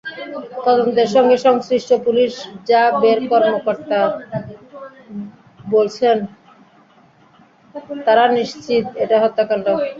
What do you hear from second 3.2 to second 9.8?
কর্মকর্তারা বলছেন, তাঁরা নিশ্চিত এটা হত্যাকাণ্ড।